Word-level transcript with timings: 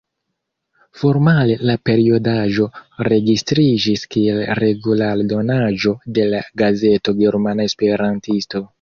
Formale 1.01 1.57
la 1.71 1.75
periodaĵo 1.89 2.65
registriĝis 3.13 4.07
kiel 4.17 4.43
regula 4.63 5.13
aldonaĵo 5.19 5.97
de 6.19 6.29
la 6.35 6.45
gazeto 6.65 7.19
Germana 7.25 7.73
Esperantisto. 7.73 8.69